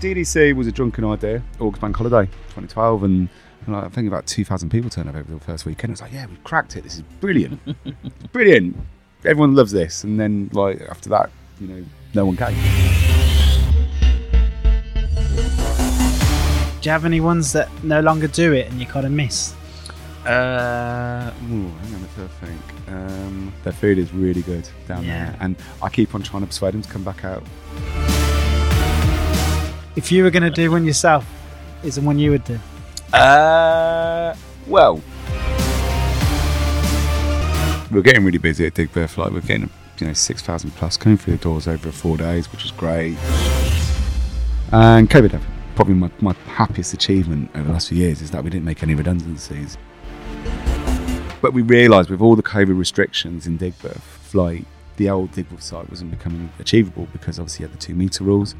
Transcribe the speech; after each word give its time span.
DDC 0.00 0.54
was 0.54 0.66
a 0.66 0.72
drunken 0.72 1.04
idea, 1.04 1.42
August 1.58 1.80
Bank 1.80 1.96
Holiday 1.96 2.26
2012, 2.26 3.02
and, 3.04 3.28
and 3.66 3.74
like, 3.74 3.84
I 3.84 3.88
think 3.88 4.06
about 4.08 4.26
2,000 4.26 4.68
people 4.70 4.90
turned 4.90 5.08
up 5.08 5.14
over 5.16 5.32
the 5.32 5.40
first 5.40 5.64
weekend. 5.64 5.90
It 5.90 5.94
was 5.94 6.02
like, 6.02 6.12
yeah, 6.12 6.26
we've 6.26 6.42
cracked 6.44 6.76
it. 6.76 6.84
This 6.84 6.96
is 6.96 7.02
brilliant. 7.20 7.60
Brilliant. 8.32 8.76
Everyone 9.24 9.54
loves 9.54 9.72
this. 9.72 10.04
And 10.04 10.20
then, 10.20 10.50
like, 10.52 10.82
after 10.82 11.08
that, 11.08 11.30
you 11.60 11.68
know, 11.68 11.84
no 12.14 12.26
one 12.26 12.36
came. 12.36 12.54
Do 16.80 16.88
you 16.88 16.92
have 16.92 17.04
any 17.06 17.20
ones 17.20 17.52
that 17.52 17.68
no 17.82 18.00
longer 18.00 18.28
do 18.28 18.52
it 18.52 18.70
and 18.70 18.78
you 18.78 18.86
kind 18.86 19.06
of 19.06 19.12
miss? 19.12 19.54
Uh, 20.26 21.32
ooh, 21.50 21.68
hang 21.68 21.94
on, 21.94 22.02
let's 22.02 22.14
have 22.16 22.24
a 22.26 22.46
think. 22.46 22.60
Um, 22.88 23.52
their 23.64 23.72
food 23.72 23.96
is 23.98 24.12
really 24.12 24.42
good 24.42 24.68
down 24.86 25.04
Yeah. 25.04 25.26
there, 25.30 25.36
and 25.40 25.56
I 25.82 25.88
keep 25.88 26.14
on 26.14 26.22
trying 26.22 26.42
to 26.42 26.46
persuade 26.48 26.74
them 26.74 26.82
to 26.82 26.88
come 26.88 27.02
back 27.04 27.24
out. 27.24 27.42
If 29.96 30.12
you 30.12 30.24
were 30.24 30.30
going 30.30 30.42
to 30.42 30.50
do 30.50 30.70
one 30.70 30.84
yourself, 30.84 31.26
is 31.82 31.94
the 31.94 32.02
one 32.02 32.18
you 32.18 32.30
would 32.30 32.44
do? 32.44 32.58
Uh, 33.14 34.36
well, 34.66 35.00
we're 37.90 38.02
getting 38.02 38.22
really 38.22 38.36
busy 38.36 38.66
at 38.66 38.74
Digbeth. 38.74 39.16
Like 39.16 39.32
we're 39.32 39.40
getting, 39.40 39.70
you 39.98 40.06
know, 40.06 40.12
six 40.12 40.42
thousand 40.42 40.72
plus 40.72 40.98
coming 40.98 41.16
through 41.16 41.38
the 41.38 41.42
doors 41.42 41.66
over 41.66 41.90
four 41.90 42.18
days, 42.18 42.52
which 42.52 42.66
is 42.66 42.72
great. 42.72 43.16
And 44.70 45.08
COVID, 45.08 45.40
probably 45.76 45.94
my, 45.94 46.10
my 46.20 46.34
happiest 46.44 46.92
achievement 46.92 47.50
over 47.54 47.64
the 47.64 47.72
last 47.72 47.88
few 47.88 47.96
years 47.96 48.20
is 48.20 48.30
that 48.32 48.44
we 48.44 48.50
didn't 48.50 48.66
make 48.66 48.82
any 48.82 48.94
redundancies. 48.94 49.78
But 51.40 51.54
we 51.54 51.62
realised 51.62 52.10
with 52.10 52.20
all 52.20 52.36
the 52.36 52.42
COVID 52.42 52.76
restrictions 52.78 53.46
in 53.46 53.56
Digbeth, 53.58 54.34
like 54.34 54.64
the 54.98 55.08
old 55.08 55.32
Digbeth 55.32 55.62
site 55.62 55.88
wasn't 55.88 56.10
becoming 56.10 56.52
achievable 56.58 57.08
because 57.14 57.38
obviously 57.38 57.64
you 57.64 57.70
had 57.70 57.78
the 57.78 57.82
two 57.82 57.94
metre 57.94 58.24
rules. 58.24 58.54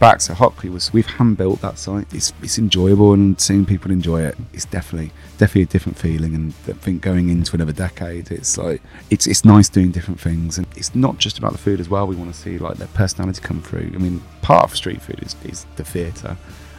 Back 0.00 0.18
to 0.18 0.34
Hockley 0.34 0.70
was 0.70 0.92
we've 0.92 1.06
hand 1.06 1.36
built 1.36 1.60
that 1.60 1.78
site. 1.78 2.12
It's 2.12 2.32
it's 2.42 2.58
enjoyable 2.58 3.12
and 3.12 3.40
seeing 3.40 3.64
people 3.64 3.92
enjoy 3.92 4.22
it. 4.22 4.36
It's 4.52 4.64
definitely 4.64 5.12
definitely 5.38 5.62
a 5.62 5.66
different 5.66 5.96
feeling. 5.96 6.34
And 6.34 6.54
I 6.66 6.72
think 6.72 7.02
going 7.02 7.28
into 7.28 7.54
another 7.54 7.72
decade, 7.72 8.32
it's 8.32 8.58
like 8.58 8.82
it's 9.10 9.28
it's 9.28 9.44
nice 9.44 9.68
doing 9.68 9.92
different 9.92 10.18
things. 10.18 10.58
And 10.58 10.66
it's 10.74 10.94
not 10.94 11.18
just 11.18 11.38
about 11.38 11.52
the 11.52 11.58
food 11.58 11.78
as 11.78 11.88
well. 11.88 12.06
We 12.08 12.16
want 12.16 12.34
to 12.34 12.40
see 12.40 12.58
like 12.58 12.78
their 12.78 12.88
personality 12.88 13.40
come 13.42 13.62
through. 13.62 13.92
I 13.94 13.98
mean, 13.98 14.20
part 14.42 14.64
of 14.64 14.74
street 14.74 15.00
food 15.00 15.22
is, 15.22 15.36
is 15.44 15.66
the 15.76 15.84
theatre, 15.84 16.36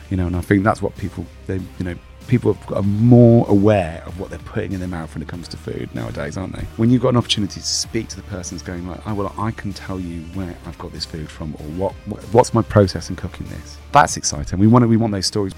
you 0.10 0.18
know. 0.18 0.28
And 0.28 0.36
I 0.36 0.42
think 0.42 0.64
that's 0.64 0.82
what 0.82 0.98
people 0.98 1.26
they 1.48 1.62
you 1.78 1.86
know 1.86 1.96
people 2.28 2.58
are 2.70 2.84
more 2.84 3.46
aware 3.50 4.04
of 4.06 4.20
what 4.20 4.30
they're 4.30 4.40
putting 4.40 4.72
in 4.74 4.80
their 4.80 4.90
mouth 4.90 5.14
when 5.14 5.22
it 5.22 5.28
comes 5.28 5.48
to 5.50 5.58
food 5.58 5.94
nowadays, 5.94 6.38
aren't 6.38 6.56
they? 6.56 6.64
When 6.78 6.90
you've 6.90 7.02
got 7.02 7.10
an 7.10 7.18
opportunity 7.18 7.60
to 7.60 7.66
speak 7.66 8.08
to 8.10 8.16
the 8.16 8.24
person 8.24 8.56
who's 8.56 8.64
going 8.64 8.88
like, 8.88 9.06
oh 9.08 9.14
well, 9.14 9.34
I 9.38 9.52
can 9.52 9.74
tell 9.74 10.00
you 10.00 10.22
where 10.34 10.56
I've 10.66 10.78
got 10.78 10.92
this 10.92 11.06
food 11.06 11.30
from, 11.30 11.54
or 11.56 11.66
what, 11.78 11.94
what 12.06 12.24
what's 12.34 12.54
my 12.54 12.62
process 12.62 13.10
in 13.10 13.16
cooking 13.16 13.48
this. 13.48 13.78
That's 13.92 14.18
exciting. 14.18 14.60
We 14.60 14.68
want 14.68 14.88
we 14.88 14.98
want 14.98 15.14
those 15.14 15.26
stories. 15.26 15.54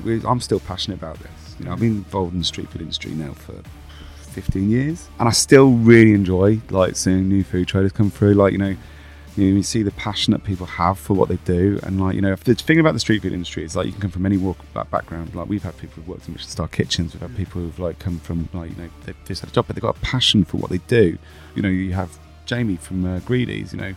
We, 0.00 0.22
I'm 0.26 0.40
still 0.40 0.60
passionate 0.60 0.96
about 0.96 1.18
this. 1.18 1.56
You 1.58 1.66
know, 1.66 1.72
I've 1.72 1.80
been 1.80 1.96
involved 1.96 2.32
in 2.32 2.38
the 2.38 2.44
street 2.44 2.68
food 2.70 2.82
industry 2.82 3.12
now 3.12 3.32
for 3.32 3.54
15 4.30 4.70
years, 4.70 5.08
and 5.18 5.28
I 5.28 5.32
still 5.32 5.72
really 5.72 6.14
enjoy 6.14 6.60
like 6.70 6.96
seeing 6.96 7.28
new 7.28 7.44
food 7.44 7.68
traders 7.68 7.92
come 7.92 8.10
through. 8.10 8.34
Like, 8.34 8.52
you 8.52 8.58
know, 8.58 8.76
you, 9.36 9.44
know, 9.44 9.56
you 9.56 9.62
see 9.62 9.82
the 9.82 9.92
passion 9.92 10.32
that 10.32 10.44
people 10.44 10.66
have 10.66 10.98
for 10.98 11.14
what 11.14 11.28
they 11.28 11.36
do, 11.44 11.78
and 11.82 12.00
like, 12.00 12.14
you 12.14 12.20
know, 12.20 12.34
the 12.34 12.54
thing 12.54 12.80
about 12.80 12.94
the 12.94 13.00
street 13.00 13.22
food 13.22 13.32
industry 13.32 13.64
is 13.64 13.76
like 13.76 13.86
you 13.86 13.92
can 13.92 14.00
come 14.00 14.10
from 14.10 14.26
any 14.26 14.36
walk 14.36 14.58
of 14.74 14.90
background. 14.90 15.34
Like, 15.34 15.48
we've 15.48 15.62
had 15.62 15.76
people 15.78 15.96
who've 15.96 16.08
worked 16.08 16.28
in 16.28 16.34
Michelin 16.34 16.50
star 16.50 16.68
kitchens, 16.68 17.14
we've 17.14 17.22
had 17.22 17.36
people 17.36 17.60
who've 17.60 17.78
like 17.78 17.98
come 17.98 18.18
from 18.20 18.48
like, 18.52 18.70
you 18.70 18.76
know, 18.76 18.88
they've 19.04 19.24
just 19.24 19.42
had 19.42 19.50
a 19.50 19.52
job, 19.52 19.66
but 19.66 19.76
they've 19.76 19.82
got 19.82 19.96
a 19.96 20.00
passion 20.00 20.44
for 20.44 20.56
what 20.56 20.70
they 20.70 20.78
do. 20.78 21.18
You 21.54 21.62
know, 21.62 21.68
you 21.68 21.92
have 21.92 22.18
Jamie 22.46 22.76
from 22.76 23.04
uh, 23.04 23.20
Greedy's, 23.20 23.72
you 23.72 23.80
know 23.80 23.94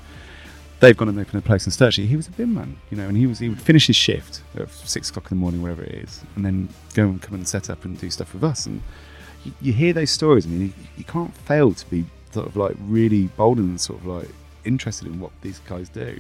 they've 0.80 0.96
gone 0.96 1.10
and 1.10 1.20
opened 1.20 1.44
a 1.44 1.46
place 1.46 1.66
in 1.66 1.72
Stirchley. 1.72 2.08
He 2.08 2.16
was 2.16 2.28
a 2.28 2.32
bin 2.32 2.54
man, 2.54 2.78
you 2.90 2.98
know, 2.98 3.08
and 3.08 3.18
he 3.18 3.26
was 3.26 3.40
he 3.40 3.50
would 3.50 3.62
finish 3.62 3.88
his 3.88 3.96
shift 3.96 4.42
at 4.56 4.70
six 4.70 5.10
o'clock 5.10 5.32
in 5.32 5.38
the 5.38 5.42
morning, 5.42 5.62
wherever 5.62 5.84
it 5.84 5.96
is, 5.96 6.22
and 6.36 6.46
then 6.46 6.70
go 6.94 7.04
and 7.04 7.22
come 7.22 7.36
and 7.36 7.48
set 7.48 7.70
up 7.70 7.86
and 7.86 8.00
do 8.00 8.10
stuff 8.10 8.34
with 8.34 8.44
us. 8.44 8.66
And 8.66 8.82
you, 9.44 9.54
you 9.62 9.74
hear 9.74 9.94
those 9.94 10.12
stories. 10.12 10.46
I 10.46 10.50
mean, 10.50 10.62
you, 10.62 10.74
you 10.98 11.04
can't 11.04 11.36
fail 11.36 11.74
to 11.74 11.90
be 11.90 12.06
sort 12.32 12.48
of 12.48 12.56
like 12.56 12.76
really 12.82 13.28
bold 13.38 13.58
and 13.58 13.80
sort 13.80 14.00
of 14.00 14.06
like 14.06 14.28
interested 14.66 15.08
in 15.08 15.20
what 15.20 15.32
these 15.42 15.60
guys 15.60 15.90
do. 15.90 16.20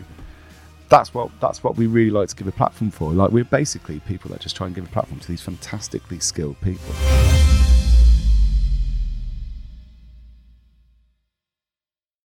That's 0.87 1.13
what 1.13 1.31
that's 1.41 1.63
what 1.63 1.77
we 1.77 1.87
really 1.87 2.11
like 2.11 2.29
to 2.29 2.35
give 2.35 2.47
a 2.47 2.51
platform 2.51 2.91
for. 2.91 3.11
Like 3.11 3.31
we're 3.31 3.43
basically 3.43 3.99
people 4.01 4.29
that 4.31 4.39
just 4.39 4.55
try 4.55 4.67
and 4.67 4.75
give 4.75 4.85
a 4.85 4.89
platform 4.89 5.19
to 5.19 5.27
these 5.27 5.41
fantastically 5.41 6.19
skilled 6.19 6.59
people. 6.61 6.93